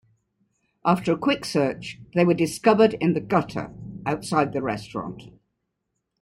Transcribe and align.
After 0.83 1.13
a 1.13 1.15
quick 1.15 1.45
search, 1.45 1.99
they 2.15 2.25
were 2.25 2.33
discovered 2.33 2.95
in 2.95 3.13
the 3.13 3.19
gutter 3.21 3.71
outside 4.03 4.51
the 4.51 4.63
restaurant. 4.63 5.29